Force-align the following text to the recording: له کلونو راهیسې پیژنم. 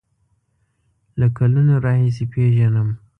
له 1.19 1.27
کلونو 1.37 1.73
راهیسې 1.85 2.25
پیژنم. 2.31 2.89